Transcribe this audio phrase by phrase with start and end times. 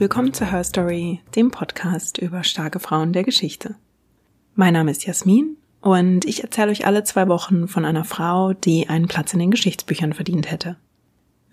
[0.00, 3.74] Willkommen zu Her Story, dem Podcast über starke Frauen der Geschichte.
[4.54, 8.88] Mein Name ist Jasmin und ich erzähle euch alle zwei Wochen von einer Frau, die
[8.88, 10.76] einen Platz in den Geschichtsbüchern verdient hätte.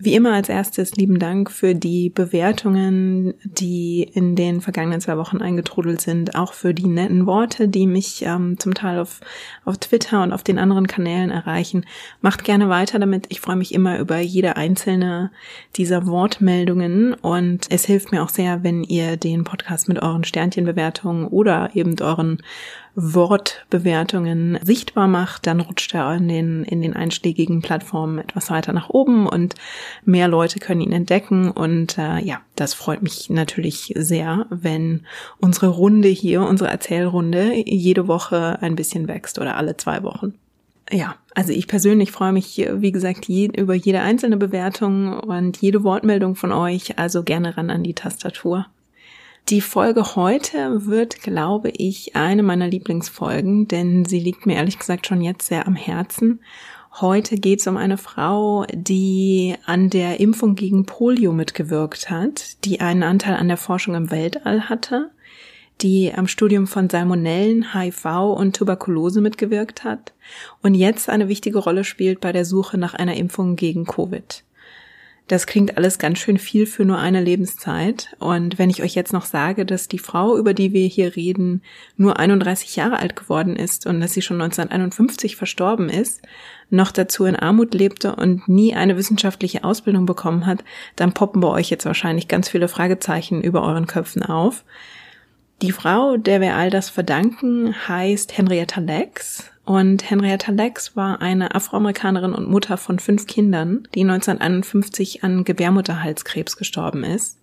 [0.00, 5.38] Wie immer als erstes lieben Dank für die Bewertungen, die in den vergangenen zwei Wochen
[5.38, 9.20] eingetrudelt sind, auch für die netten Worte, die mich ähm, zum Teil auf,
[9.64, 11.84] auf Twitter und auf den anderen Kanälen erreichen.
[12.20, 13.26] Macht gerne weiter damit.
[13.30, 15.32] Ich freue mich immer über jede einzelne
[15.74, 21.26] dieser Wortmeldungen und es hilft mir auch sehr, wenn ihr den Podcast mit euren Sternchenbewertungen
[21.26, 22.40] oder eben euren
[23.00, 28.90] Wortbewertungen sichtbar macht, dann rutscht er in den, in den einschlägigen Plattformen etwas weiter nach
[28.90, 29.54] oben und
[30.04, 31.52] mehr Leute können ihn entdecken.
[31.52, 35.06] Und äh, ja, das freut mich natürlich sehr, wenn
[35.38, 40.34] unsere Runde hier, unsere Erzählrunde jede Woche ein bisschen wächst oder alle zwei Wochen.
[40.90, 45.84] Ja, also ich persönlich freue mich, wie gesagt, je, über jede einzelne Bewertung und jede
[45.84, 46.98] Wortmeldung von euch.
[46.98, 48.66] Also gerne ran an die Tastatur.
[49.50, 55.06] Die Folge heute wird, glaube ich, eine meiner Lieblingsfolgen, denn sie liegt mir ehrlich gesagt
[55.06, 56.40] schon jetzt sehr am Herzen.
[57.00, 62.82] Heute geht es um eine Frau, die an der Impfung gegen Polio mitgewirkt hat, die
[62.82, 65.12] einen Anteil an der Forschung im Weltall hatte,
[65.80, 68.04] die am Studium von Salmonellen, HIV
[68.36, 70.12] und Tuberkulose mitgewirkt hat
[70.62, 74.44] und jetzt eine wichtige Rolle spielt bei der Suche nach einer Impfung gegen Covid.
[75.28, 78.16] Das klingt alles ganz schön viel für nur eine Lebenszeit.
[78.18, 81.62] Und wenn ich euch jetzt noch sage, dass die Frau, über die wir hier reden,
[81.98, 86.22] nur 31 Jahre alt geworden ist und dass sie schon 1951 verstorben ist,
[86.70, 90.64] noch dazu in Armut lebte und nie eine wissenschaftliche Ausbildung bekommen hat,
[90.96, 94.64] dann poppen bei euch jetzt wahrscheinlich ganz viele Fragezeichen über euren Köpfen auf.
[95.60, 101.54] Die Frau, der wir all das verdanken, heißt Henrietta Lex und Henrietta Lex war eine
[101.54, 107.38] Afroamerikanerin und Mutter von fünf Kindern, die 1951 an Gebärmutterhalskrebs gestorben ist.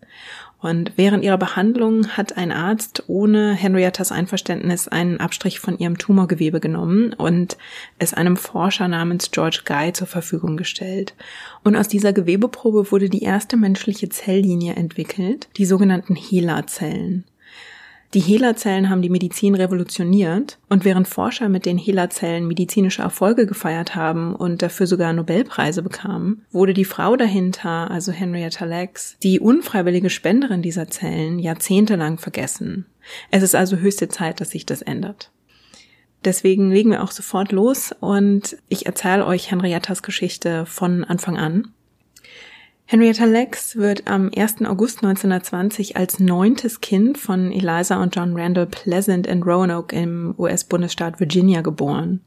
[0.59, 6.59] Und während ihrer Behandlung hat ein Arzt ohne Henriettas Einverständnis einen Abstrich von ihrem Tumorgewebe
[6.59, 7.57] genommen und
[7.99, 11.13] es einem Forscher namens George Guy zur Verfügung gestellt.
[11.63, 17.25] Und aus dieser Gewebeprobe wurde die erste menschliche Zelllinie entwickelt, die sogenannten HeLa-Zellen.
[18.15, 23.93] Die HeLa-Zellen haben die Medizin revolutioniert und während Forscher mit den HeLa-Zellen medizinische Erfolge gefeiert
[23.93, 30.09] haben und dafür sogar Nobelpreise bekamen, wurde die Frau dahinter, also Henrietta Lacks, die unfreiwillige
[30.09, 32.85] Spenderin dieser Zellen, jahrzehntelang vergessen.
[33.31, 35.33] Es ist also höchste Zeit, dass sich das ändert.
[36.23, 41.73] Deswegen legen wir auch sofort los und ich erzähle euch Henriettas Geschichte von Anfang an.
[42.87, 44.61] Henrietta Lex wird am 1.
[44.65, 51.19] August 1920 als neuntes Kind von Eliza und John Randall Pleasant in Roanoke im US-Bundesstaat
[51.19, 52.21] Virginia geboren.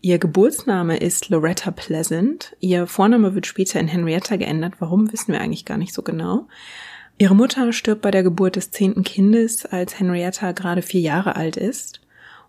[0.00, 2.56] Ihr Geburtsname ist Loretta Pleasant.
[2.60, 4.76] Ihr Vorname wird später in Henrietta geändert.
[4.78, 6.48] Warum wissen wir eigentlich gar nicht so genau.
[7.18, 11.58] Ihre Mutter stirbt bei der Geburt des zehnten Kindes, als Henrietta gerade vier Jahre alt
[11.58, 12.00] ist.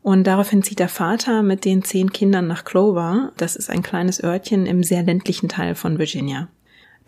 [0.01, 3.33] Und daraufhin zieht der Vater mit den zehn Kindern nach Clover.
[3.35, 6.47] Das ist ein kleines Örtchen im sehr ländlichen Teil von Virginia.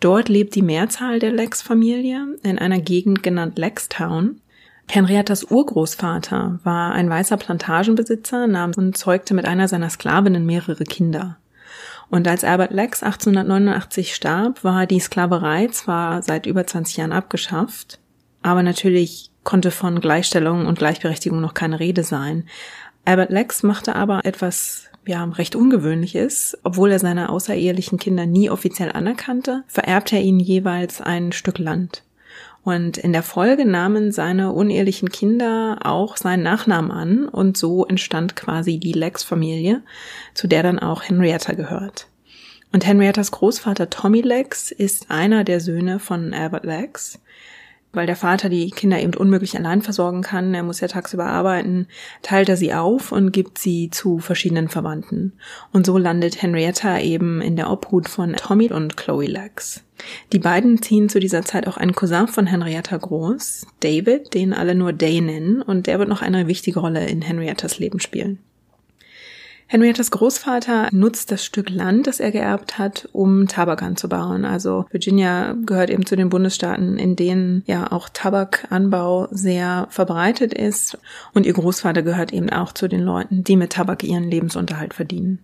[0.00, 4.40] Dort lebt die Mehrzahl der Lex-Familie in einer Gegend genannt Lextown.
[4.88, 11.38] Henriettas Urgroßvater war ein weißer Plantagenbesitzer namens und zeugte mit einer seiner Sklavinnen mehrere Kinder.
[12.08, 17.98] Und als Albert Lex 1889 starb, war die Sklaverei zwar seit über 20 Jahren abgeschafft,
[18.42, 22.44] aber natürlich konnte von Gleichstellung und Gleichberechtigung noch keine Rede sein.
[23.04, 26.58] Albert Lex machte aber etwas ja, recht ungewöhnlich ist.
[26.62, 32.02] Obwohl er seine außerehelichen Kinder nie offiziell anerkannte, vererbte er ihnen jeweils ein Stück Land.
[32.64, 38.34] Und in der Folge nahmen seine unehelichen Kinder auch seinen Nachnamen an und so entstand
[38.34, 39.82] quasi die Lex-Familie,
[40.34, 42.08] zu der dann auch Henrietta gehört.
[42.72, 47.20] Und Henriettas Großvater Tommy Lex ist einer der Söhne von Albert Lex
[47.96, 51.88] weil der Vater die Kinder eben unmöglich allein versorgen kann, er muss ja tagsüber arbeiten,
[52.22, 55.32] teilt er sie auf und gibt sie zu verschiedenen Verwandten.
[55.72, 59.82] Und so landet Henrietta eben in der Obhut von Tommy und Chloe Lex.
[60.32, 64.74] Die beiden ziehen zu dieser Zeit auch einen Cousin von Henrietta groß, David, den alle
[64.74, 68.38] nur Day nennen, und der wird noch eine wichtige Rolle in Henriettas Leben spielen.
[69.68, 74.44] Henriettas Großvater nutzt das Stück Land, das er geerbt hat, um Tabak anzubauen.
[74.44, 80.98] Also Virginia gehört eben zu den Bundesstaaten, in denen ja auch Tabakanbau sehr verbreitet ist.
[81.34, 85.40] Und ihr Großvater gehört eben auch zu den Leuten, die mit Tabak ihren Lebensunterhalt verdienen.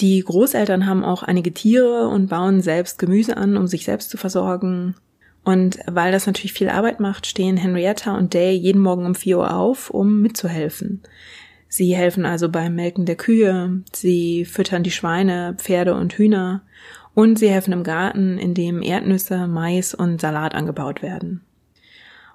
[0.00, 4.18] Die Großeltern haben auch einige Tiere und bauen selbst Gemüse an, um sich selbst zu
[4.18, 4.94] versorgen.
[5.42, 9.38] Und weil das natürlich viel Arbeit macht, stehen Henrietta und Day jeden Morgen um 4
[9.38, 11.00] Uhr auf, um mitzuhelfen.
[11.68, 16.62] Sie helfen also beim Melken der Kühe, sie füttern die Schweine, Pferde und Hühner
[17.14, 21.40] Und sie helfen im Garten, in dem Erdnüsse, Mais und Salat angebaut werden.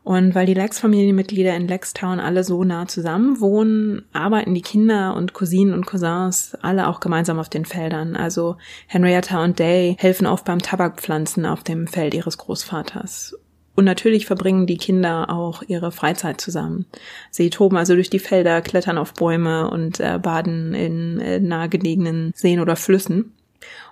[0.04, 5.34] Und weil die Lex-Familienmitglieder in Lextown alle so nah zusammen wohnen, arbeiten die Kinder und
[5.34, 8.16] Cousinen und Cousins alle auch gemeinsam auf den Feldern.
[8.16, 8.58] Also
[8.88, 13.36] Henrietta und Day helfen oft beim Tabakpflanzen auf dem Feld ihres Großvaters.
[13.76, 16.86] Und natürlich verbringen die Kinder auch ihre Freizeit zusammen.
[17.30, 22.34] Sie toben also durch die Felder, klettern auf Bäume und äh, baden in äh, nahegelegenen
[22.36, 23.34] Seen oder Flüssen.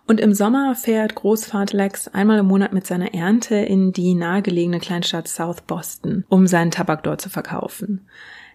[0.07, 4.79] Und im Sommer fährt Großvater Lex einmal im Monat mit seiner Ernte in die nahegelegene
[4.79, 8.01] Kleinstadt South Boston, um seinen Tabak dort zu verkaufen.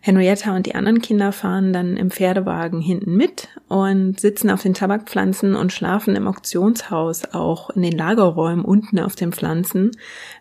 [0.06, 4.74] Henrietta und die anderen Kinder fahren dann im Pferdewagen hinten mit und sitzen auf den
[4.74, 9.92] Tabakpflanzen und schlafen im Auktionshaus auch in den Lagerräumen unten auf den Pflanzen,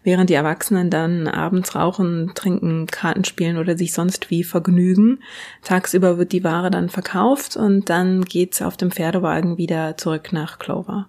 [0.03, 5.19] während die Erwachsenen dann abends rauchen, trinken, Karten spielen oder sich sonst wie vergnügen.
[5.61, 10.59] Tagsüber wird die Ware dann verkauft und dann geht's auf dem Pferdewagen wieder zurück nach
[10.59, 11.07] Clover.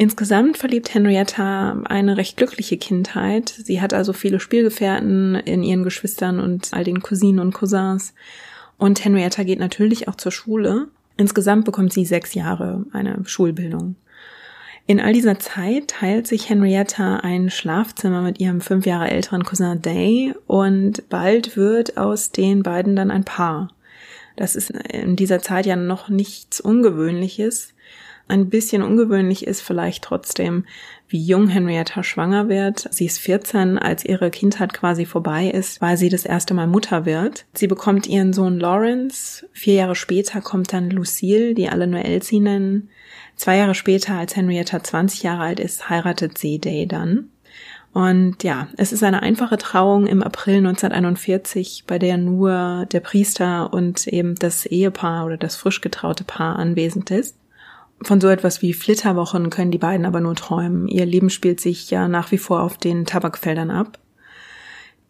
[0.00, 3.50] Insgesamt verliebt Henrietta eine recht glückliche Kindheit.
[3.50, 8.14] Sie hat also viele Spielgefährten in ihren Geschwistern und all den Cousinen und Cousins.
[8.78, 10.88] Und Henrietta geht natürlich auch zur Schule.
[11.18, 13.96] Insgesamt bekommt sie sechs Jahre eine Schulbildung.
[14.86, 19.82] In all dieser Zeit teilt sich Henrietta ein Schlafzimmer mit ihrem fünf Jahre älteren Cousin
[19.82, 23.68] Day und bald wird aus den beiden dann ein Paar.
[24.36, 27.74] Das ist in dieser Zeit ja noch nichts Ungewöhnliches.
[28.30, 30.64] Ein bisschen ungewöhnlich ist vielleicht trotzdem,
[31.08, 32.86] wie jung Henrietta schwanger wird.
[32.92, 37.06] Sie ist 14, als ihre Kindheit quasi vorbei ist, weil sie das erste Mal Mutter
[37.06, 37.44] wird.
[37.54, 39.48] Sie bekommt ihren Sohn Lawrence.
[39.52, 42.88] Vier Jahre später kommt dann Lucille, die alle nur Elsie nennen.
[43.34, 47.30] Zwei Jahre später, als Henrietta 20 Jahre alt ist, heiratet sie Day dann.
[47.92, 53.72] Und ja, es ist eine einfache Trauung im April 1941, bei der nur der Priester
[53.72, 57.39] und eben das Ehepaar oder das frisch getraute Paar anwesend ist.
[58.02, 60.88] Von so etwas wie Flitterwochen können die beiden aber nur träumen.
[60.88, 63.98] Ihr Leben spielt sich ja nach wie vor auf den Tabakfeldern ab.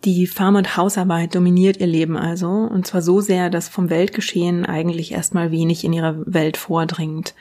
[0.04, 4.64] Die Farm- und Hausarbeit dominiert ihr Leben also, und zwar so sehr, dass vom Weltgeschehen
[4.64, 7.34] eigentlich erstmal wenig in ihre Welt vordringt.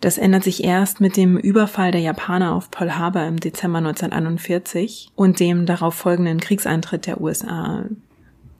[0.00, 5.08] Das ändert sich erst mit dem Überfall der Japaner auf Pearl Harbor im Dezember 1941
[5.14, 7.84] und dem darauf folgenden Kriegseintritt der USA.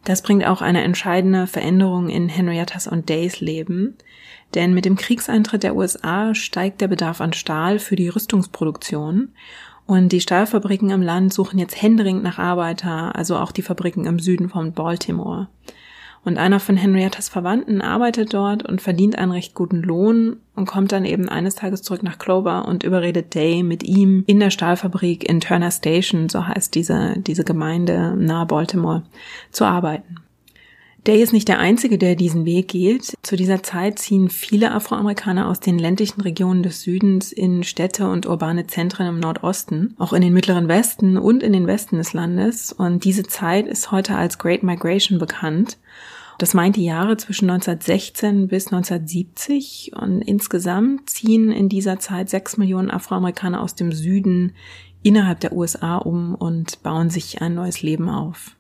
[0.05, 3.97] Das bringt auch eine entscheidende Veränderung in Henriettas und Days Leben,
[4.55, 9.31] denn mit dem Kriegseintritt der USA steigt der Bedarf an Stahl für die Rüstungsproduktion
[9.87, 14.19] und die Stahlfabriken im Land suchen jetzt händeringend nach Arbeiter, also auch die Fabriken im
[14.19, 15.49] Süden von Baltimore.
[16.25, 20.91] Und einer von Henriettas Verwandten arbeitet dort und verdient einen recht guten Lohn und kommt
[20.93, 25.29] dann eben eines Tages zurück nach Clover und überredet Day mit ihm in der Stahlfabrik
[25.29, 29.03] in Turner Station, so heißt diese, diese Gemeinde nahe Baltimore,
[29.51, 30.24] zu arbeiten.
[31.07, 33.13] Day ist nicht der Einzige, der diesen Weg geht.
[33.23, 38.25] Zu dieser Zeit ziehen viele Afroamerikaner aus den ländlichen Regionen des Südens in Städte und
[38.25, 42.73] urbane Zentren im Nordosten, auch in den mittleren Westen und in den Westen des Landes.
[42.73, 45.77] Und diese Zeit ist heute als Great Migration bekannt.
[46.39, 52.57] Das meint die Jahre zwischen 1916 bis 1970 und insgesamt ziehen in dieser Zeit sechs
[52.57, 54.53] Millionen Afroamerikaner aus dem Süden
[55.03, 58.57] innerhalb der USA um und bauen sich ein neues Leben auf.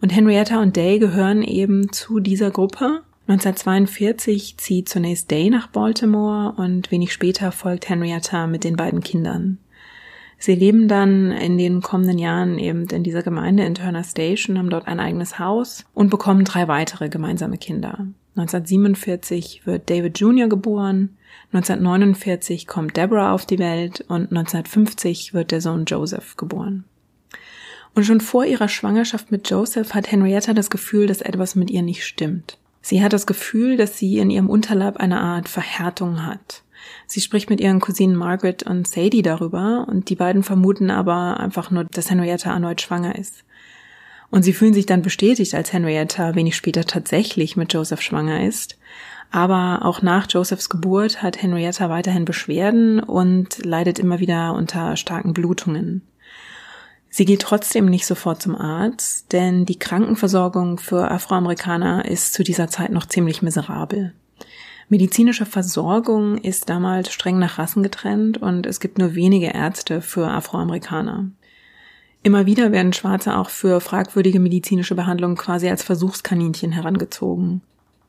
[0.00, 3.02] Und Henrietta und Day gehören eben zu dieser Gruppe.
[3.28, 9.58] 1942 zieht zunächst Day nach Baltimore und wenig später folgt Henrietta mit den beiden Kindern.
[10.38, 14.70] Sie leben dann in den kommenden Jahren eben in dieser Gemeinde in Turner Station, haben
[14.70, 18.06] dort ein eigenes Haus und bekommen drei weitere gemeinsame Kinder.
[18.36, 20.48] 1947 wird David Jr.
[20.48, 21.16] geboren,
[21.52, 26.84] 1949 kommt Deborah auf die Welt und 1950 wird der Sohn Joseph geboren.
[27.96, 31.80] Und schon vor ihrer Schwangerschaft mit Joseph hat Henrietta das Gefühl, dass etwas mit ihr
[31.80, 32.58] nicht stimmt.
[32.82, 36.62] Sie hat das Gefühl, dass sie in ihrem Unterleib eine Art Verhärtung hat.
[37.06, 41.70] Sie spricht mit ihren Cousinen Margaret und Sadie darüber und die beiden vermuten aber einfach
[41.70, 43.44] nur, dass Henrietta erneut schwanger ist.
[44.30, 48.76] Und sie fühlen sich dann bestätigt, als Henrietta wenig später tatsächlich mit Joseph schwanger ist.
[49.30, 55.32] Aber auch nach Josephs Geburt hat Henrietta weiterhin Beschwerden und leidet immer wieder unter starken
[55.32, 56.02] Blutungen.
[57.16, 62.68] Sie geht trotzdem nicht sofort zum Arzt, denn die Krankenversorgung für Afroamerikaner ist zu dieser
[62.68, 64.12] Zeit noch ziemlich miserabel.
[64.90, 70.28] Medizinische Versorgung ist damals streng nach Rassen getrennt und es gibt nur wenige Ärzte für
[70.28, 71.30] Afroamerikaner.
[72.22, 77.62] Immer wieder werden Schwarze auch für fragwürdige medizinische Behandlungen quasi als Versuchskaninchen herangezogen.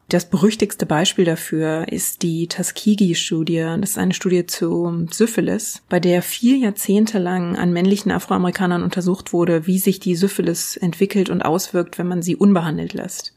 [0.10, 3.76] Das berüchtigste Beispiel dafür ist die Tuskegee-Studie.
[3.82, 9.34] Das ist eine Studie zu Syphilis, bei der vier Jahrzehnte lang an männlichen Afroamerikanern untersucht
[9.34, 13.34] wurde, wie sich die Syphilis entwickelt und auswirkt, wenn man sie unbehandelt lässt.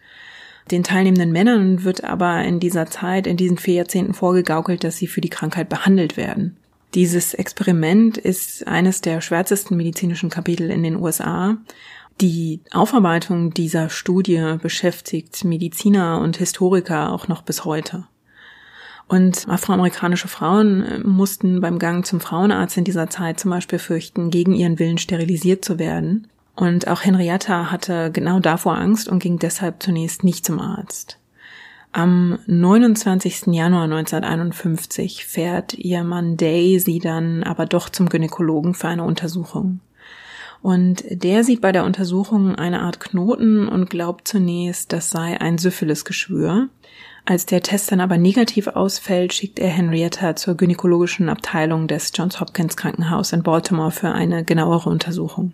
[0.70, 5.08] Den teilnehmenden Männern wird aber in dieser Zeit, in diesen vier Jahrzehnten vorgegaukelt, dass sie
[5.08, 6.56] für die Krankheit behandelt werden.
[6.94, 11.56] Dieses Experiment ist eines der schwärzesten medizinischen Kapitel in den USA.
[12.20, 18.04] Die Aufarbeitung dieser Studie beschäftigt Mediziner und Historiker auch noch bis heute.
[19.08, 24.30] Und afroamerikanische Frauen äh, mussten beim Gang zum Frauenarzt in dieser Zeit zum Beispiel fürchten,
[24.30, 26.28] gegen ihren Willen sterilisiert zu werden.
[26.54, 31.18] Und auch Henrietta hatte genau davor Angst und ging deshalb zunächst nicht zum Arzt.
[31.90, 33.46] Am 29.
[33.46, 39.80] Januar 1951 fährt ihr Mann Day sie dann aber doch zum Gynäkologen für eine Untersuchung.
[40.62, 45.58] Und der sieht bei der Untersuchung eine Art Knoten und glaubt zunächst, das sei ein
[45.58, 46.68] Syphilisgeschwür.
[47.24, 52.40] Als der Test dann aber negativ ausfällt, schickt er Henrietta zur gynäkologischen Abteilung des Johns
[52.40, 55.52] Hopkins Krankenhaus in Baltimore für eine genauere Untersuchung.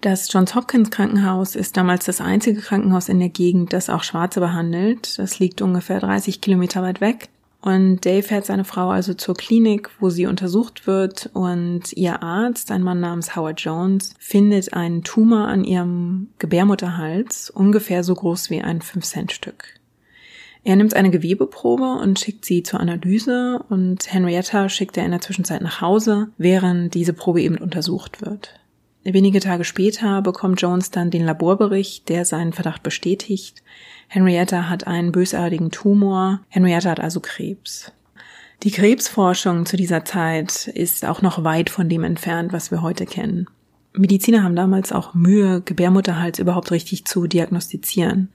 [0.00, 4.40] Das Johns Hopkins Krankenhaus ist damals das einzige Krankenhaus in der Gegend, das auch Schwarze
[4.40, 5.18] behandelt.
[5.18, 7.28] Das liegt ungefähr 30 Kilometer weit weg.
[7.62, 12.72] Und Dave fährt seine Frau also zur Klinik, wo sie untersucht wird und ihr Arzt,
[12.72, 18.60] ein Mann namens Howard Jones, findet einen Tumor an ihrem Gebärmutterhals, ungefähr so groß wie
[18.60, 19.78] ein 5-Cent-Stück.
[20.64, 25.20] Er nimmt eine Gewebeprobe und schickt sie zur Analyse und Henrietta schickt er in der
[25.20, 28.58] Zwischenzeit nach Hause, während diese Probe eben untersucht wird.
[29.04, 33.62] Wenige Tage später bekommt Jones dann den Laborbericht, der seinen Verdacht bestätigt.
[34.12, 36.40] Henrietta hat einen bösartigen Tumor.
[36.50, 37.92] Henrietta hat also Krebs.
[38.62, 43.06] Die Krebsforschung zu dieser Zeit ist auch noch weit von dem entfernt, was wir heute
[43.06, 43.46] kennen.
[43.94, 48.28] Mediziner haben damals auch Mühe, Gebärmutterhals überhaupt richtig zu diagnostizieren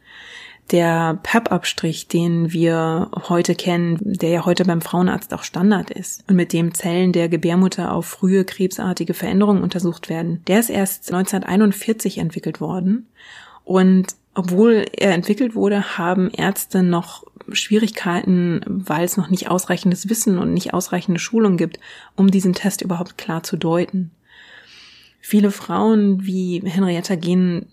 [0.71, 6.35] der PEP-Abstrich, den wir heute kennen, der ja heute beim Frauenarzt auch Standard ist und
[6.35, 12.17] mit dem Zellen der Gebärmutter auf frühe krebsartige Veränderungen untersucht werden, der ist erst 1941
[12.17, 13.07] entwickelt worden.
[13.63, 20.37] Und obwohl er entwickelt wurde, haben Ärzte noch Schwierigkeiten, weil es noch nicht ausreichendes Wissen
[20.37, 21.79] und nicht ausreichende Schulung gibt,
[22.15, 24.11] um diesen Test überhaupt klar zu deuten.
[25.21, 27.65] Viele Frauen wie Henrietta gehen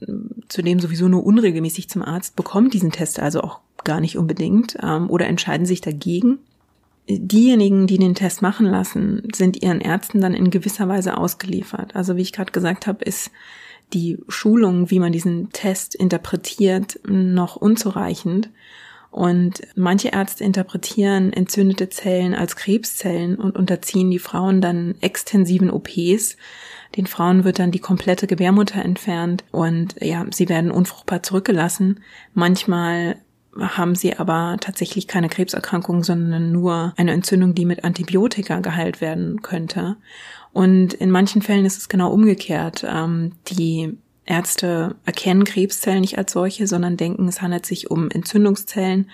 [0.48, 5.10] zudem sowieso nur unregelmäßig zum Arzt, bekommen diesen Test also auch gar nicht unbedingt ähm,
[5.10, 6.38] oder entscheiden sich dagegen.
[7.10, 11.94] Diejenigen, die den Test machen lassen, sind ihren Ärzten dann in gewisser Weise ausgeliefert.
[11.94, 13.30] Also wie ich gerade gesagt habe, ist
[13.94, 18.50] die Schulung, wie man diesen Test interpretiert, noch unzureichend.
[19.10, 26.36] Und manche Ärzte interpretieren entzündete Zellen als Krebszellen und unterziehen die Frauen dann extensiven OPs,
[26.96, 32.00] den Frauen wird dann die komplette Gebärmutter entfernt und ja, sie werden unfruchtbar zurückgelassen.
[32.34, 33.16] Manchmal
[33.58, 39.42] haben sie aber tatsächlich keine Krebserkrankung, sondern nur eine Entzündung, die mit Antibiotika geheilt werden
[39.42, 39.96] könnte.
[40.54, 42.86] Und in manchen Fällen ist es genau umgekehrt.
[42.88, 49.10] Ähm, die Ärzte erkennen Krebszellen nicht als solche, sondern denken, es handelt sich um Entzündungszellen,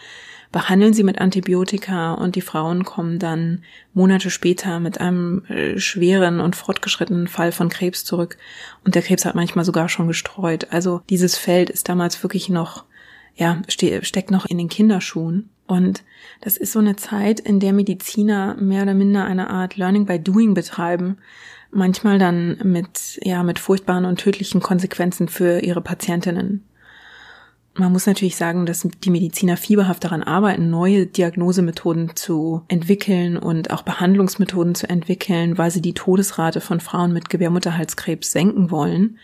[0.53, 6.41] behandeln sie mit Antibiotika und die Frauen kommen dann Monate später mit einem äh, schweren
[6.41, 8.37] und fortgeschrittenen Fall von Krebs zurück
[8.85, 10.69] und der Krebs hat manchmal sogar schon gestreut.
[10.71, 12.85] Also dieses Feld ist damals wirklich noch,
[13.35, 15.49] ja, ste steckt noch in den Kinderschuhen.
[15.71, 16.03] Und
[16.41, 20.19] das ist so eine Zeit, in der Mediziner mehr oder minder eine Art Learning by
[20.19, 21.19] Doing betreiben,
[21.71, 26.65] manchmal dann mit, ja, mit furchtbaren und tödlichen Konsequenzen für ihre Patientinnen.
[27.75, 33.71] Man muss natürlich sagen, dass die Mediziner fieberhaft daran arbeiten, neue Diagnosemethoden zu entwickeln und
[33.71, 39.19] auch Behandlungsmethoden zu entwickeln, weil sie die Todesrate von Frauen mit Gebärmutterhalskrebs senken wollen.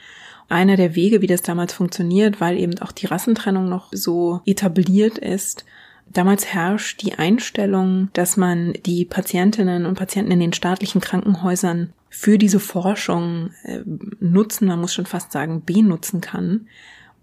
[0.48, 5.18] Einer der Wege, wie das damals funktioniert, weil eben auch die Rassentrennung noch so etabliert
[5.18, 5.64] ist,
[6.06, 12.38] Damals herrscht die Einstellung, dass man die Patientinnen und Patienten in den staatlichen Krankenhäusern für
[12.38, 13.80] diese Forschung äh,
[14.20, 16.66] nutzen, man muss schon fast sagen, benutzen kann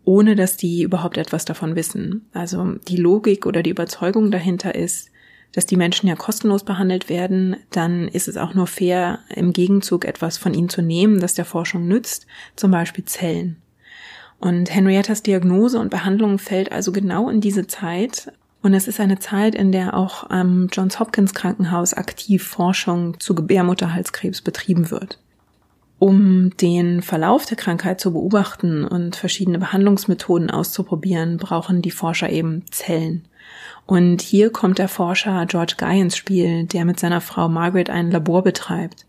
[0.05, 2.27] ohne dass die überhaupt etwas davon wissen.
[2.33, 5.09] Also die Logik oder die Überzeugung dahinter ist,
[5.53, 10.03] dass die Menschen ja kostenlos behandelt werden, dann ist es auch nur fair, im Gegenzug
[10.03, 12.25] etwas von ihnen zu nehmen, das der Forschung nützt,
[12.55, 13.57] zum Beispiel Zellen.
[14.39, 18.33] Und Henriettas Diagnose und Behandlung fällt also genau in diese Zeit.
[18.63, 23.35] Und es ist eine Zeit, in der auch am Johns Hopkins Krankenhaus aktiv Forschung zu
[23.35, 25.19] Gebärmutterhalskrebs betrieben wird.
[25.99, 32.63] Um den Verlauf der Krankheit zu beobachten und verschiedene Behandlungsmethoden auszuprobieren, brauchen die Forscher eben
[32.71, 33.27] Zellen.
[33.85, 38.11] Und hier kommt der Forscher George Guy ins Spiel, der mit seiner Frau Margaret ein
[38.11, 39.05] Labor betreibt.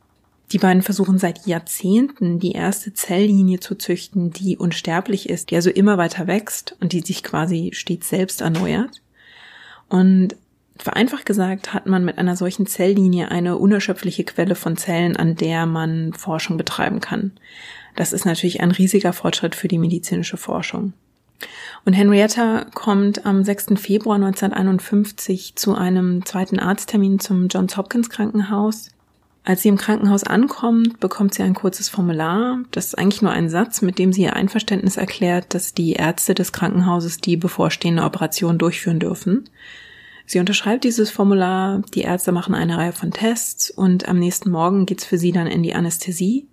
[0.51, 5.71] Die beiden versuchen seit Jahrzehnten die erste Zelllinie zu züchten, die unsterblich ist, die also
[5.71, 9.01] immer weiter wächst und die sich quasi stets selbst erneuert.
[9.89, 10.37] Und
[10.77, 15.67] Vereinfacht gesagt hat man mit einer solchen Zelllinie eine unerschöpfliche Quelle von Zellen, an der
[15.67, 17.33] man Forschung betreiben kann.
[17.95, 20.93] Das ist natürlich ein riesiger Fortschritt für die medizinische Forschung.
[21.85, 23.75] Und Henrietta kommt am 6.
[23.77, 28.91] Februar 1951 zu einem zweiten Arzttermin zum Johns Hopkins Krankenhaus.
[29.47, 32.61] Als sie im Krankenhaus ankommt, bekommt sie ein kurzes Formular.
[32.71, 36.35] Das ist eigentlich nur ein Satz, mit dem sie ihr Einverständnis erklärt, dass die Ärzte
[36.35, 39.45] des Krankenhauses die bevorstehende Operation durchführen dürfen.
[40.25, 44.87] Sie unterschreibt dieses Formular, die Ärzte machen eine Reihe von Tests und am nächsten Morgen
[44.87, 46.47] geht's für sie dann in die Anästhesie.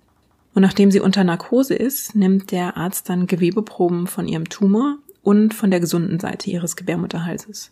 [0.53, 5.53] Und nachdem sie unter Narkose ist, nimmt der Arzt dann Gewebeproben von ihrem Tumor und
[5.53, 7.71] von der gesunden Seite ihres Gebärmutterhalses.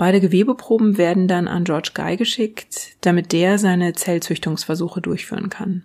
[0.00, 5.82] Beide Gewebeproben werden dann an George Guy geschickt, damit der seine Zellzüchtungsversuche durchführen kann.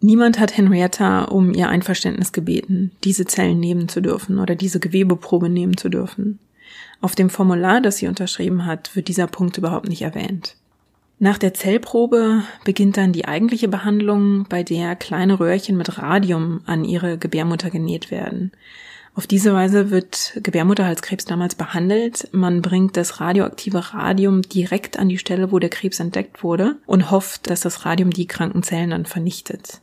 [0.00, 5.48] Niemand hat Henrietta um ihr Einverständnis gebeten, diese Zellen nehmen zu dürfen oder diese Gewebeprobe
[5.48, 6.38] nehmen zu dürfen.
[7.00, 10.54] Auf dem Formular, das sie unterschrieben hat, wird dieser Punkt überhaupt nicht erwähnt.
[11.18, 16.84] Nach der Zellprobe beginnt dann die eigentliche Behandlung, bei der kleine Röhrchen mit Radium an
[16.84, 18.52] ihre Gebärmutter genäht werden.
[19.14, 22.28] Auf diese Weise wird Gebärmutterhalskrebs damals behandelt.
[22.32, 27.10] Man bringt das radioaktive Radium direkt an die Stelle, wo der Krebs entdeckt wurde und
[27.10, 29.82] hofft, dass das Radium die kranken Zellen dann vernichtet.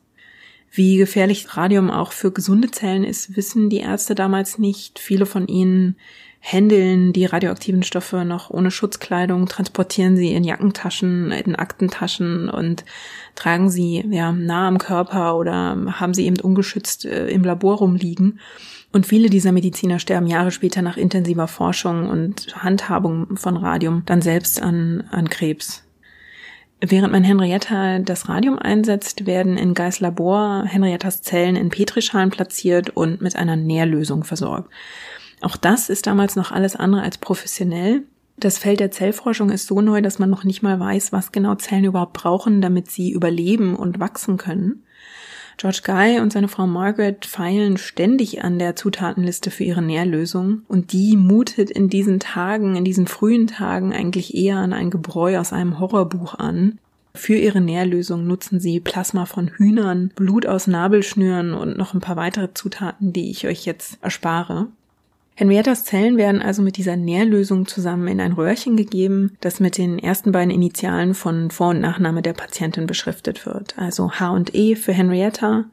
[0.71, 4.97] Wie gefährlich Radium auch für gesunde Zellen ist, wissen die Ärzte damals nicht.
[4.97, 5.95] Viele von ihnen
[6.39, 12.85] händeln die radioaktiven Stoffe noch ohne Schutzkleidung, transportieren sie in Jackentaschen, in Aktentaschen und
[13.35, 18.39] tragen sie ja nah am Körper oder haben sie eben ungeschützt äh, im Labor rumliegen.
[18.91, 24.21] Und viele dieser Mediziner sterben Jahre später nach intensiver Forschung und Handhabung von Radium dann
[24.21, 25.83] selbst an, an Krebs.
[26.81, 32.89] Während man Henrietta das Radium einsetzt, werden in Geis Labor Henriettas Zellen in Petrischalen platziert
[32.91, 34.71] und mit einer Nährlösung versorgt.
[35.41, 38.03] Auch das ist damals noch alles andere als professionell.
[38.37, 41.55] Das Feld der Zellforschung ist so neu, dass man noch nicht mal weiß, was genau
[41.55, 44.83] Zellen überhaupt brauchen, damit sie überleben und wachsen können.
[45.59, 50.93] George Guy und seine Frau Margaret feilen ständig an der Zutatenliste für ihre Nährlösung und
[50.93, 55.51] die mutet in diesen Tagen, in diesen frühen Tagen eigentlich eher an ein Gebräu aus
[55.51, 56.79] einem Horrorbuch an.
[57.13, 62.15] Für ihre Nährlösung nutzen sie Plasma von Hühnern, Blut aus Nabelschnüren und noch ein paar
[62.15, 64.67] weitere Zutaten, die ich euch jetzt erspare.
[65.39, 69.97] Henriettas Zellen werden also mit dieser Nährlösung zusammen in ein Röhrchen gegeben, das mit den
[69.97, 73.77] ersten beiden Initialen von Vor- und Nachname der Patientin beschriftet wird.
[73.77, 75.63] Also H und E für Henrietta,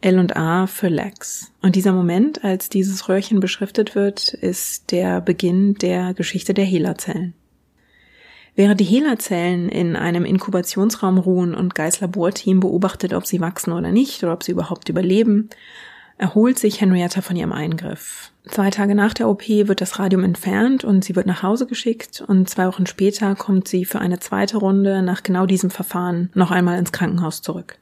[0.00, 1.52] L und A für Lex.
[1.62, 7.32] Und dieser Moment, als dieses Röhrchen beschriftet wird, ist der Beginn der Geschichte der Hela-Zellen.
[8.56, 13.92] Während die Hela-Zellen in einem Inkubationsraum ruhen und Geis Laborteam beobachtet, ob sie wachsen oder
[13.92, 15.48] nicht oder ob sie überhaupt überleben,
[16.18, 18.31] erholt sich Henrietta von ihrem Eingriff.
[18.48, 22.24] Zwei Tage nach der OP wird das Radium entfernt und sie wird nach Hause geschickt
[22.26, 26.50] und zwei Wochen später kommt sie für eine zweite Runde nach genau diesem Verfahren noch
[26.50, 27.78] einmal ins Krankenhaus zurück.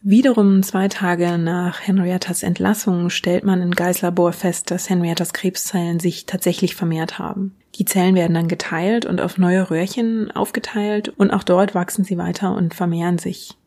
[0.00, 5.98] Wiederum zwei Tage nach Henriettas Entlassung stellt man in Geis Labor fest, dass Henriettas Krebszellen
[5.98, 7.54] sich tatsächlich vermehrt haben.
[7.74, 12.16] Die Zellen werden dann geteilt und auf neue Röhrchen aufgeteilt und auch dort wachsen sie
[12.16, 13.58] weiter und vermehren sich.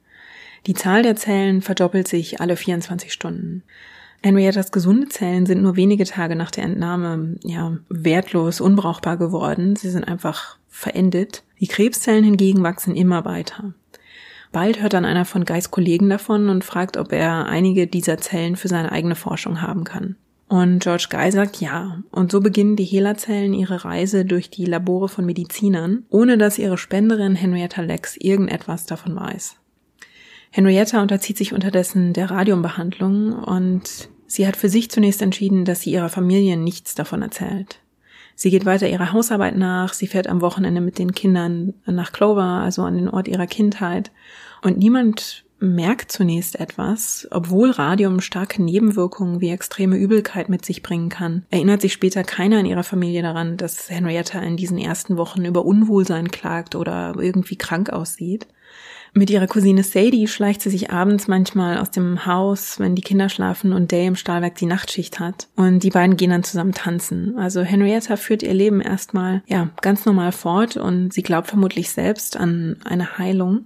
[0.68, 3.64] Die Zahl der Zellen verdoppelt sich alle 24 Stunden.
[4.24, 9.76] Henriettas gesunde Zellen sind nur wenige Tage nach der Entnahme ja wertlos, unbrauchbar geworden.
[9.76, 11.44] Sie sind einfach verendet.
[11.60, 13.74] Die Krebszellen hingegen wachsen immer weiter.
[14.52, 18.58] Bald hört dann einer von Geis Kollegen davon und fragt, ob er einige dieser Zellen
[18.58, 20.18] für seine eigene Forschung haben kann.
[20.50, 22.04] Und George Guy sagt ja.
[22.12, 26.78] Und so beginnen die Hela-Zellen ihre Reise durch die Labore von Medizinern, ohne dass ihre
[26.78, 29.61] Spenderin Henrietta Lex irgendetwas davon weiß.
[30.52, 35.92] Henrietta unterzieht sich unterdessen der Radiumbehandlung und sie hat für sich zunächst entschieden, dass sie
[35.92, 37.80] ihrer Familie nichts davon erzählt.
[38.36, 42.44] Sie geht weiter ihrer Hausarbeit nach, sie fährt am Wochenende mit den Kindern nach Clover,
[42.44, 44.12] also an den Ort ihrer Kindheit.
[44.62, 51.10] Und niemand merkt zunächst etwas, obwohl Radium starke Nebenwirkungen wie extreme Übelkeit mit sich bringen
[51.10, 51.46] kann.
[51.52, 55.64] Erinnert sich später keiner in ihrer Familie daran, dass Henrietta in diesen ersten Wochen über
[55.64, 58.48] Unwohlsein klagt oder irgendwie krank aussieht.
[59.14, 63.28] Mit ihrer Cousine Sadie schleicht sie sich abends manchmal aus dem Haus, wenn die Kinder
[63.28, 65.50] schlafen und Day im Stahlwerk die Nachtschicht hat.
[65.58, 67.38] Und die beiden gehen dann zusammen tanzen.
[67.38, 72.38] Also Henrietta führt ihr Leben erstmal, ja, ganz normal fort und sie glaubt vermutlich selbst
[72.38, 73.66] an eine Heilung.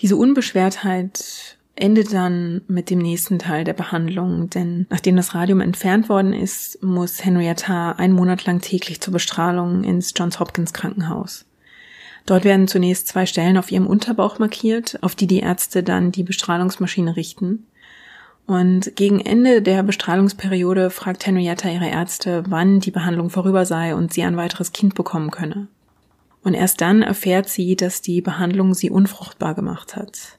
[0.00, 6.10] Diese Unbeschwertheit endet dann mit dem nächsten Teil der Behandlung, denn nachdem das Radium entfernt
[6.10, 11.46] worden ist, muss Henrietta einen Monat lang täglich zur Bestrahlung ins Johns Hopkins Krankenhaus.
[12.30, 16.22] Dort werden zunächst zwei Stellen auf ihrem Unterbauch markiert, auf die die Ärzte dann die
[16.22, 17.66] Bestrahlungsmaschine richten.
[18.46, 24.12] Und gegen Ende der Bestrahlungsperiode fragt Henrietta ihre Ärzte, wann die Behandlung vorüber sei und
[24.12, 25.66] sie ein weiteres Kind bekommen könne.
[26.44, 30.38] Und erst dann erfährt sie, dass die Behandlung sie unfruchtbar gemacht hat.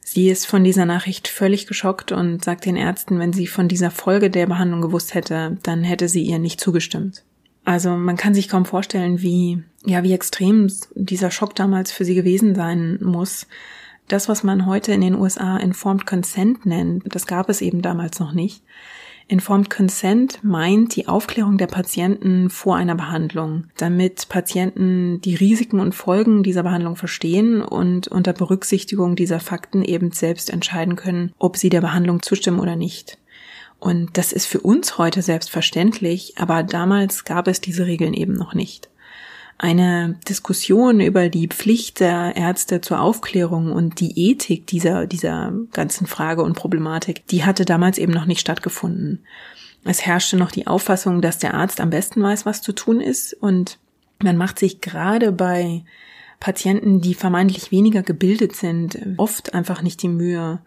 [0.00, 3.90] Sie ist von dieser Nachricht völlig geschockt und sagt den Ärzten, wenn sie von dieser
[3.90, 7.22] Folge der Behandlung gewusst hätte, dann hätte sie ihr nicht zugestimmt.
[7.68, 12.14] Also man kann sich kaum vorstellen, wie, ja, wie extrem dieser Schock damals für sie
[12.14, 13.46] gewesen sein muss.
[14.08, 18.20] Das, was man heute in den USA Informed Consent nennt, das gab es eben damals
[18.20, 18.62] noch nicht.
[19.26, 25.94] Informed Consent meint die Aufklärung der Patienten vor einer Behandlung, damit Patienten die Risiken und
[25.94, 31.68] Folgen dieser Behandlung verstehen und unter Berücksichtigung dieser Fakten eben selbst entscheiden können, ob sie
[31.68, 33.18] der Behandlung zustimmen oder nicht.
[33.78, 38.54] Und das ist für uns heute selbstverständlich, aber damals gab es diese Regeln eben noch
[38.54, 38.88] nicht
[39.58, 46.06] eine Diskussion über die Pflicht der Ärzte zur Aufklärung und die Ethik dieser, dieser ganzen
[46.06, 49.24] Frage und Problematik, die hatte damals eben noch nicht stattgefunden.
[49.84, 53.34] Es herrschte noch die Auffassung, dass der Arzt am besten weiß, was zu tun ist
[53.34, 53.78] und
[54.22, 55.82] man macht sich gerade bei
[56.40, 60.60] Patienten, die vermeintlich weniger gebildet sind, oft einfach nicht die Mühe,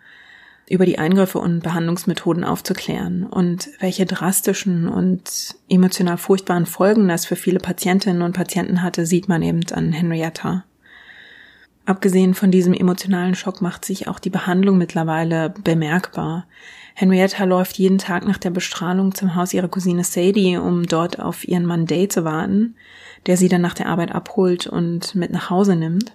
[0.71, 7.35] über die Eingriffe und Behandlungsmethoden aufzuklären und welche drastischen und emotional furchtbaren Folgen das für
[7.35, 10.63] viele Patientinnen und Patienten hatte, sieht man eben an Henrietta.
[11.85, 16.45] Abgesehen von diesem emotionalen Schock macht sich auch die Behandlung mittlerweile bemerkbar.
[16.93, 21.45] Henrietta läuft jeden Tag nach der Bestrahlung zum Haus ihrer Cousine Sadie, um dort auf
[21.45, 22.75] ihren Mann Day zu warten,
[23.25, 26.13] der sie dann nach der Arbeit abholt und mit nach Hause nimmt.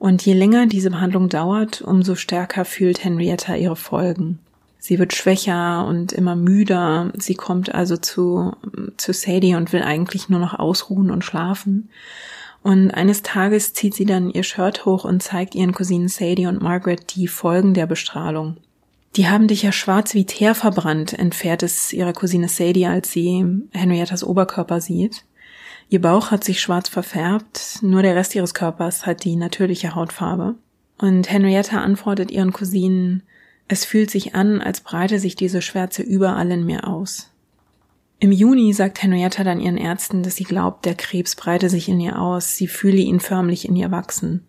[0.00, 4.38] Und je länger diese Behandlung dauert, umso stärker fühlt Henrietta ihre Folgen.
[4.78, 7.12] Sie wird schwächer und immer müder.
[7.18, 8.56] Sie kommt also zu,
[8.96, 11.90] zu Sadie und will eigentlich nur noch ausruhen und schlafen.
[12.62, 16.62] Und eines Tages zieht sie dann ihr Shirt hoch und zeigt ihren Cousinen Sadie und
[16.62, 18.56] Margaret die Folgen der Bestrahlung.
[19.16, 23.44] Die haben dich ja schwarz wie Teer verbrannt, entfährt es ihrer Cousine Sadie, als sie
[23.72, 25.24] Henriettas Oberkörper sieht.
[25.92, 30.54] Ihr Bauch hat sich schwarz verfärbt, nur der Rest ihres Körpers hat die natürliche Hautfarbe.
[30.98, 33.24] Und Henrietta antwortet ihren Cousinen,
[33.66, 37.32] es fühlt sich an, als breite sich diese Schwärze überall in mir aus.
[38.20, 41.98] Im Juni sagt Henrietta dann ihren Ärzten, dass sie glaubt, der Krebs breite sich in
[41.98, 44.44] ihr aus, sie fühle ihn förmlich in ihr wachsen.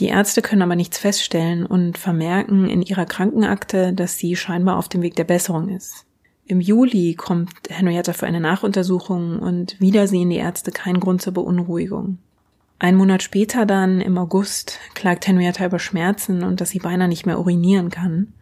[0.00, 4.88] Die Ärzte können aber nichts feststellen und vermerken in ihrer Krankenakte, dass sie scheinbar auf
[4.88, 6.04] dem Weg der Besserung ist.
[6.46, 11.32] Im Juli kommt Henrietta für eine Nachuntersuchung und wieder sehen die Ärzte keinen Grund zur
[11.32, 12.18] Beunruhigung.
[12.78, 17.24] Ein Monat später dann, im August, klagt Henrietta über Schmerzen und dass sie beinahe nicht
[17.24, 18.34] mehr urinieren kann.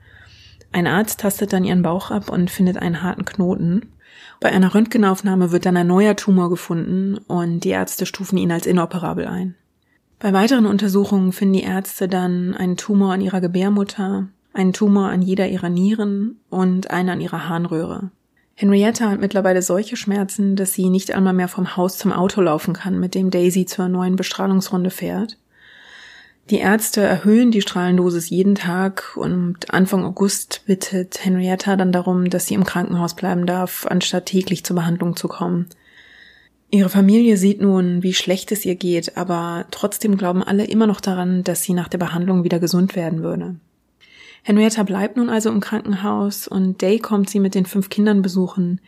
[0.72, 3.92] Ein Arzt tastet dann ihren Bauch ab und findet einen harten Knoten.
[4.40, 8.66] Bei einer Röntgenaufnahme wird dann ein neuer Tumor gefunden und die Ärzte stufen ihn als
[8.66, 9.54] inoperabel ein.
[10.18, 15.22] Bei weiteren Untersuchungen finden die Ärzte dann einen Tumor an ihrer Gebärmutter, einen Tumor an
[15.22, 18.10] jeder ihrer Nieren und einen an ihrer Harnröhre.
[18.54, 22.74] Henrietta hat mittlerweile solche Schmerzen, dass sie nicht einmal mehr vom Haus zum Auto laufen
[22.74, 25.38] kann, mit dem Daisy zur neuen Bestrahlungsrunde fährt.
[26.50, 32.46] Die Ärzte erhöhen die Strahlendosis jeden Tag und Anfang August bittet Henrietta dann darum, dass
[32.46, 35.68] sie im Krankenhaus bleiben darf, anstatt täglich zur Behandlung zu kommen.
[36.70, 41.00] Ihre Familie sieht nun, wie schlecht es ihr geht, aber trotzdem glauben alle immer noch
[41.00, 43.56] daran, dass sie nach der Behandlung wieder gesund werden würde.
[44.42, 48.80] Henrietta bleibt nun also im Krankenhaus und Day kommt sie mit den fünf Kindern besuchen.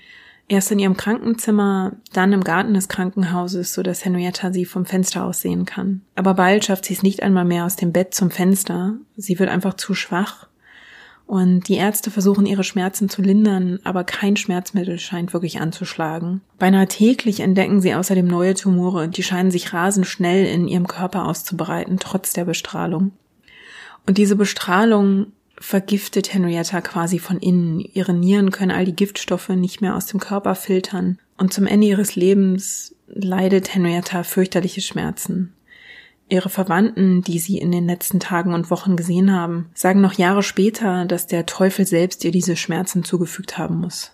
[0.47, 5.25] Erst in ihrem Krankenzimmer, dann im Garten des Krankenhauses, so dass Henrietta sie vom Fenster
[5.25, 6.03] aus sehen kann.
[6.17, 8.99] Aber bald schafft sie es nicht einmal mehr aus dem Bett zum Fenster.
[9.17, 10.49] Sie wird einfach zu schwach.
[11.27, 16.43] Und die Ärzte versuchen ihre Schmerzen zu lindern, aber kein Schmerzmittel scheint wirklich anzuschlagen.
[16.59, 21.25] Beinahe täglich entdecken sie außerdem neue Tumore, die scheinen sich rasend schnell in ihrem Körper
[21.25, 23.13] auszubereiten, trotz der Bestrahlung.
[24.07, 27.81] Und diese Bestrahlung vergiftet Henrietta quasi von innen.
[27.81, 31.19] Ihre Nieren können all die Giftstoffe nicht mehr aus dem Körper filtern.
[31.37, 35.53] Und zum Ende ihres Lebens leidet Henrietta fürchterliche Schmerzen.
[36.29, 40.43] Ihre Verwandten, die sie in den letzten Tagen und Wochen gesehen haben, sagen noch Jahre
[40.43, 44.13] später, dass der Teufel selbst ihr diese Schmerzen zugefügt haben muss.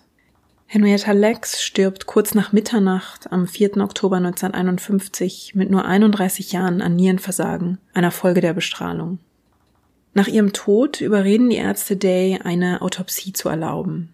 [0.67, 3.77] Henrietta Lex stirbt kurz nach Mitternacht am 4.
[3.77, 9.19] Oktober 1951 mit nur 31 Jahren an Nierenversagen, einer Folge der Bestrahlung.
[10.13, 14.09] Nach ihrem Tod überreden die Ärzte Day, eine Autopsie zu erlauben.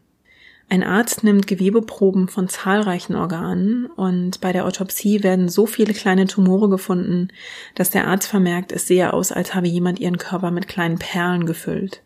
[0.70, 6.28] Ein Arzt nimmt Gewebeproben von zahlreichen Organen und bei der Autopsie werden so viele kleine
[6.28, 7.30] Tumore gefunden,
[7.74, 11.46] dass der Arzt vermerkt, es sehe aus, als habe jemand ihren Körper mit kleinen Perlen
[11.46, 12.02] gefüllt.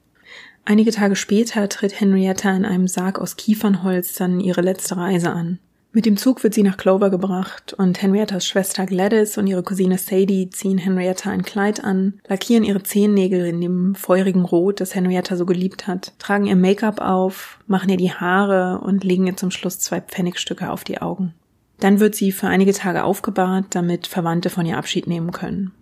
[0.63, 5.57] Einige Tage später tritt Henrietta in einem Sarg aus Kiefernholz dann ihre letzte Reise an.
[5.93, 9.97] Mit dem Zug wird sie nach Clover gebracht und Henriettas Schwester Gladys und ihre Cousine
[9.97, 15.35] Sadie ziehen Henrietta ein Kleid an, lackieren ihre Zehennägel in dem feurigen Rot, das Henrietta
[15.35, 19.51] so geliebt hat, tragen ihr Make-up auf, machen ihr die Haare und legen ihr zum
[19.51, 21.33] Schluss zwei Pfennigstücke auf die Augen.
[21.81, 25.73] Dann wird sie für einige Tage aufgebahrt, damit Verwandte von ihr Abschied nehmen können.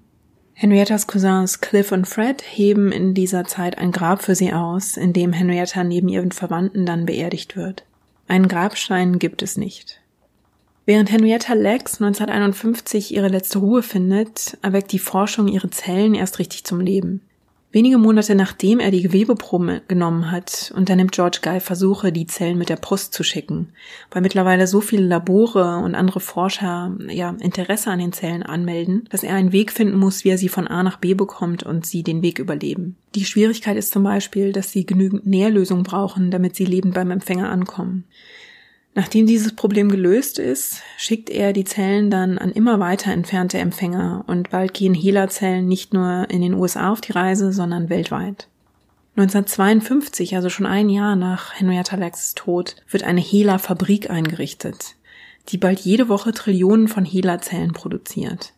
[0.53, 5.13] Henriettas Cousins Cliff und Fred heben in dieser Zeit ein Grab für sie aus, in
[5.13, 7.85] dem Henrietta neben ihren Verwandten dann beerdigt wird.
[8.29, 9.99] Einen Grabstein gibt es nicht.
[10.85, 16.63] Während Henrietta Lacks 1951 ihre letzte Ruhe findet, erweckt die Forschung ihre Zellen erst richtig
[16.63, 17.21] zum Leben.
[17.71, 22.69] Wenige Monate nachdem er die Gewebeprobe genommen hat, unternimmt George Guy Versuche, die Zellen mit
[22.69, 23.73] der Post zu schicken,
[24.09, 29.21] weil mittlerweile so viele Labore und andere Forscher ja Interesse an den Zellen anmelden, dass
[29.21, 32.01] er einen Weg finden muss, wie er sie von A nach B bekommt und sie
[32.01, 32.97] den Weg überleben.
[33.13, 37.51] Die Schwierigkeit ist zum Beispiel, dass sie genügend Nährlösung brauchen, damit sie lebend beim Empfänger
[37.51, 38.05] ankommen.
[38.95, 44.23] Nachdem dieses Problem gelöst ist, schickt er die Zellen dann an immer weiter entfernte Empfänger
[44.27, 48.47] und bald gehen HeLa-Zellen nicht nur in den USA auf die Reise, sondern weltweit.
[49.15, 54.95] 1952, also schon ein Jahr nach Henrietta Lacks Tod, wird eine HeLa-Fabrik eingerichtet,
[55.49, 58.53] die bald jede Woche Trillionen von HeLa-Zellen produziert.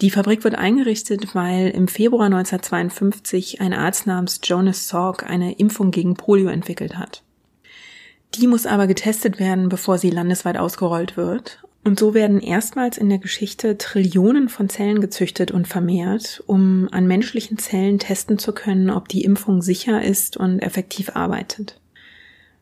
[0.00, 5.92] Die Fabrik wird eingerichtet, weil im Februar 1952 ein Arzt namens Jonas Salk eine Impfung
[5.92, 7.22] gegen Polio entwickelt hat.
[8.34, 11.62] Die muss aber getestet werden, bevor sie landesweit ausgerollt wird.
[11.84, 17.06] Und so werden erstmals in der Geschichte Trillionen von Zellen gezüchtet und vermehrt, um an
[17.06, 21.80] menschlichen Zellen testen zu können, ob die Impfung sicher ist und effektiv arbeitet.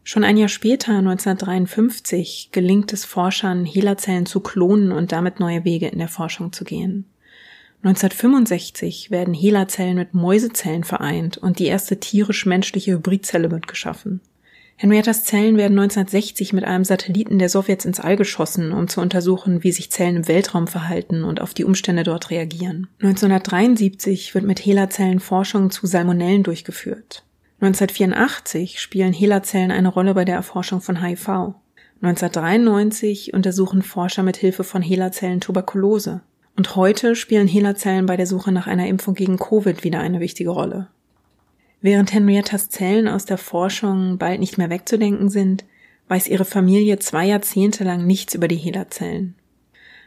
[0.02, 5.88] Schon ein Jahr später, 1953, gelingt es Forschern, HeLa-Zellen zu klonen und damit neue Wege
[5.88, 7.04] in der Forschung zu gehen.
[7.82, 14.20] 1965 werden HeLa-Zellen mit Mäusezellen vereint und die erste tierisch-menschliche Hybridzelle wird geschaffen.
[14.82, 19.62] Henriettas Zellen werden 1960 mit einem Satelliten der Sowjets ins All geschossen, um zu untersuchen,
[19.62, 22.88] wie sich Zellen im Weltraum verhalten und auf die Umstände dort reagieren.
[23.02, 27.24] 1973 wird mit HeLa-Zellen Forschung zu Salmonellen durchgeführt.
[27.60, 31.28] 1984 spielen HeLa-Zellen eine Rolle bei der Erforschung von HIV.
[32.00, 36.22] 1993 untersuchen Forscher mit Hilfe von HeLa-Zellen Tuberkulose.
[36.56, 40.48] Und heute spielen HeLa-Zellen bei der Suche nach einer Impfung gegen Covid wieder eine wichtige
[40.48, 40.88] Rolle.
[41.82, 45.64] Während Henriettas Zellen aus der Forschung bald nicht mehr wegzudenken sind,
[46.08, 49.34] weiß ihre Familie zwei Jahrzehnte lang nichts über die HeLa-Zellen.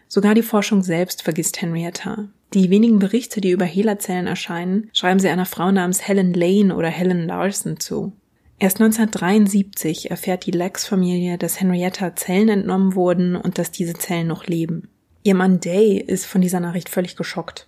[0.07, 2.27] Sogar die Forschung selbst vergisst Henrietta.
[2.53, 6.89] Die wenigen Berichte, die über HeLa-Zellen erscheinen, schreiben sie einer Frau namens Helen Lane oder
[6.89, 8.13] Helen Larson zu.
[8.59, 14.45] Erst 1973 erfährt die Lex-Familie, dass Henrietta Zellen entnommen wurden und dass diese Zellen noch
[14.45, 14.89] leben.
[15.23, 17.67] Ihr Mann Day ist von dieser Nachricht völlig geschockt.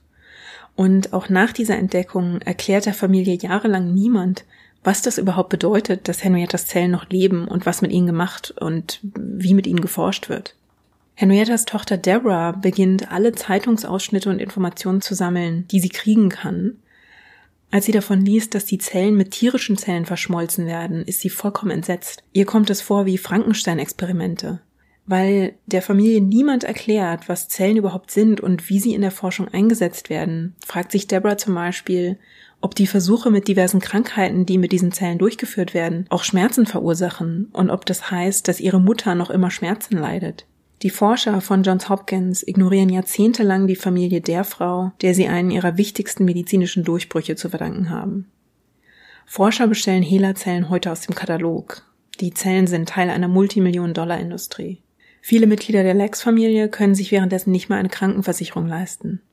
[0.76, 4.44] Und auch nach dieser Entdeckung erklärt der Familie jahrelang niemand,
[4.84, 9.00] was das überhaupt bedeutet, dass Henriettas Zellen noch leben und was mit ihnen gemacht und
[9.02, 10.56] wie mit ihnen geforscht wird.
[11.16, 16.76] Henriettas Tochter Deborah beginnt alle Zeitungsausschnitte und Informationen zu sammeln, die sie kriegen kann.
[17.72, 21.72] Als sie davon liest, dass die Zellen mit tierischen Zellen verschmolzen werden, ist sie vollkommen
[21.72, 22.24] entsetzt.
[22.34, 24.60] Ihr kommt es vor wie Frankenstein-Experimente
[25.06, 29.48] weil der Familie niemand erklärt, was Zellen überhaupt sind und wie sie in der Forschung
[29.48, 32.18] eingesetzt werden, fragt sich Deborah zum Beispiel,
[32.62, 37.50] ob die Versuche mit diversen Krankheiten, die mit diesen Zellen durchgeführt werden, auch Schmerzen verursachen
[37.54, 40.48] und ob das heißt, dass ihre Mutter noch immer Schmerzen leidet.
[40.82, 45.78] Die Forscher von Johns Hopkins ignorieren jahrzehntelang die Familie der Frau, der sie einen ihrer
[45.78, 48.30] wichtigsten medizinischen Durchbrüche zu verdanken haben.
[49.26, 51.84] Forscher bestellen HeLa-Zellen heute aus dem Katalog.
[52.20, 54.82] Die Zellen sind Teil einer Multimillionen-Dollar-Industrie.
[55.28, 59.24] Viele Mitglieder der Lex-Familie können sich währenddessen nicht mal eine Krankenversicherung leisten.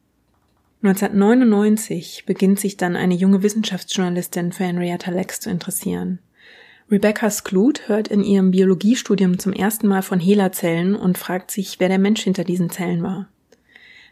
[0.82, 6.18] 1999 beginnt sich dann eine junge Wissenschaftsjournalistin für Henrietta Lex zu interessieren.
[6.90, 11.90] Rebecca Skloot hört in ihrem Biologiestudium zum ersten Mal von HeLa-Zellen und fragt sich, wer
[11.90, 13.28] der Mensch hinter diesen Zellen war.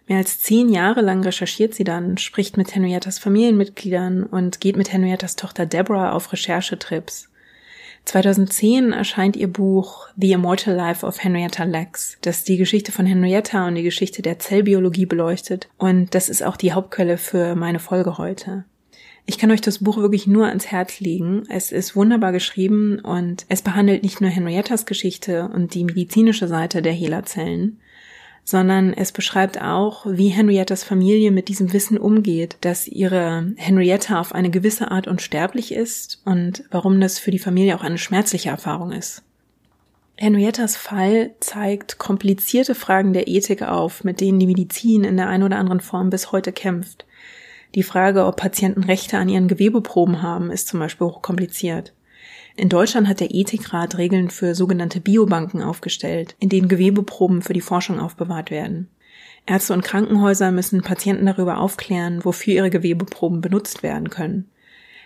[0.07, 4.93] Mehr als zehn Jahre lang recherchiert sie dann, spricht mit Henriettas Familienmitgliedern und geht mit
[4.93, 7.30] Henriettas Tochter Deborah auf Recherchetrips.
[8.05, 13.67] 2010 erscheint ihr Buch The Immortal Life of Henrietta Lacks, das die Geschichte von Henrietta
[13.67, 15.69] und die Geschichte der Zellbiologie beleuchtet.
[15.79, 18.65] Und das ist auch die Hauptquelle für meine Folge heute.
[19.27, 21.45] Ich kann euch das Buch wirklich nur ans Herz legen.
[21.49, 26.83] Es ist wunderbar geschrieben und es behandelt nicht nur Henriettas Geschichte und die medizinische Seite
[26.83, 27.79] der HeLa-Zellen,
[28.51, 34.35] sondern es beschreibt auch, wie Henriettas Familie mit diesem Wissen umgeht, dass ihre Henrietta auf
[34.35, 38.91] eine gewisse Art unsterblich ist und warum das für die Familie auch eine schmerzliche Erfahrung
[38.91, 39.23] ist.
[40.17, 45.45] Henriettas Fall zeigt komplizierte Fragen der Ethik auf, mit denen die Medizin in der einen
[45.45, 47.07] oder anderen Form bis heute kämpft.
[47.77, 51.93] Die Frage, ob Patienten Rechte an ihren Gewebeproben haben, ist zum Beispiel hochkompliziert.
[52.61, 57.63] In Deutschland hat der Ethikrat Regeln für sogenannte Biobanken aufgestellt, in denen Gewebeproben für die
[57.63, 58.91] Forschung aufbewahrt werden.
[59.47, 64.51] Ärzte und Krankenhäuser müssen Patienten darüber aufklären, wofür ihre Gewebeproben benutzt werden können.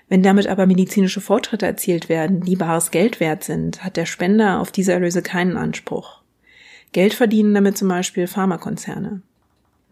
[0.08, 4.58] Wenn damit aber medizinische Fortschritte erzielt werden, die bares Geld wert sind, hat der Spender
[4.58, 6.22] auf diese Erlöse keinen Anspruch.
[6.90, 9.22] Geld verdienen damit zum Beispiel Pharmakonzerne.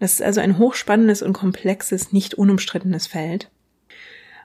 [0.00, 3.51] Das ist also ein hochspannendes und komplexes, nicht unumstrittenes Feld.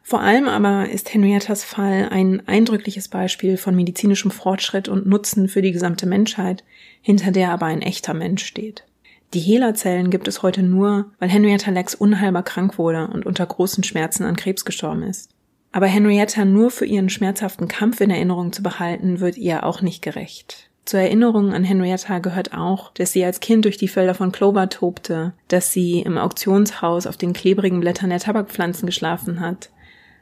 [0.07, 5.61] Vor allem aber ist Henriettas Fall ein eindrückliches Beispiel von medizinischem Fortschritt und Nutzen für
[5.61, 6.63] die gesamte Menschheit,
[7.01, 8.85] hinter der aber ein echter Mensch steht.
[9.33, 13.83] Die Hehlerzellen gibt es heute nur, weil Henrietta Lex unheilbar krank wurde und unter großen
[13.83, 15.31] Schmerzen an Krebs gestorben ist.
[15.73, 20.01] Aber Henrietta nur für ihren schmerzhaften Kampf in Erinnerung zu behalten, wird ihr auch nicht
[20.01, 20.69] gerecht.
[20.85, 24.69] Zur Erinnerung an Henrietta gehört auch, dass sie als Kind durch die Felder von Clover
[24.69, 29.69] tobte, dass sie im Auktionshaus auf den klebrigen Blättern der Tabakpflanzen geschlafen hat,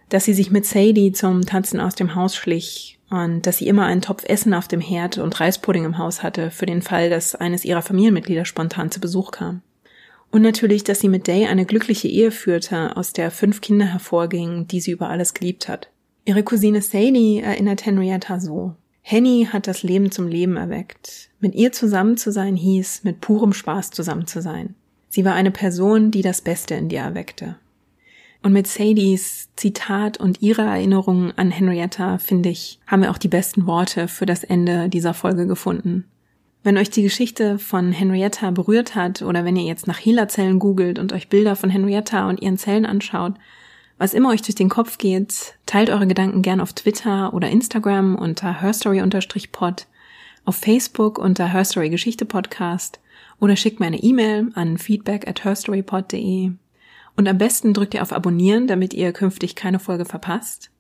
[0.10, 3.86] dass sie sich mit Sadie zum Tanzen aus dem Haus schlich und dass sie immer
[3.86, 7.36] einen Topf Essen auf dem Herd und Reispudding im Haus hatte, für den Fall, dass
[7.36, 9.62] eines ihrer Familienmitglieder spontan zu Besuch kam.
[10.32, 14.68] Und natürlich, dass sie mit Day eine glückliche Ehe führte, aus der fünf Kinder hervorgingen,
[14.68, 15.90] die sie über alles geliebt hat.
[16.26, 18.76] Ihre Cousine Sadie erinnert Henrietta so.
[19.02, 21.30] Henny hat das Leben zum Leben erweckt.
[21.40, 24.74] Mit ihr zusammen zu sein hieß, mit purem Spaß zusammen zu sein.
[25.10, 27.56] Sie war eine Person, die das Beste in dir erweckte.
[28.46, 33.28] Und mit Sadies Zitat und ihrer Erinnerung an Henrietta, finde ich, haben wir auch die
[33.28, 36.06] besten Worte für das Ende dieser Folge gefunden.
[36.62, 41.00] Wenn euch die Geschichte von Henrietta berührt hat oder wenn ihr jetzt nach Hehlerzellen googelt
[41.00, 43.34] und euch Bilder von Henrietta und ihren Zellen anschaut,
[43.98, 48.14] was immer euch durch den Kopf geht, teilt eure Gedanken gern auf Twitter oder Instagram
[48.14, 49.88] unter herstory-pod,
[50.46, 53.00] auf Facebook unter Herstory Geschichte Podcast
[53.40, 56.52] oder schickt mir eine E-Mail an feedback at herstorypod.de.
[57.16, 60.72] Und am besten drückt ihr auf Abonnieren, damit ihr künftig keine Folge verpasst.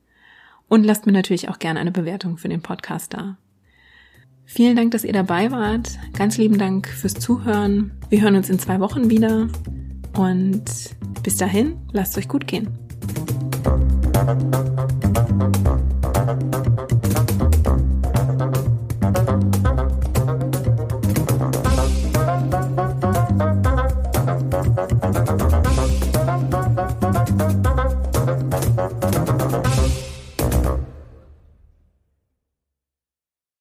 [0.68, 3.38] Und lasst mir natürlich auch gerne eine Bewertung für den Podcast da.
[4.46, 5.98] Vielen Dank, dass ihr dabei wart.
[6.14, 7.92] Ganz lieben Dank fürs Zuhören.
[8.10, 9.48] Wir hören uns in zwei Wochen wieder.
[10.16, 10.66] Und
[11.24, 12.70] bis dahin, lasst es euch gut gehen.